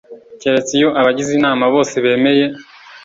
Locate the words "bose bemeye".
1.73-2.45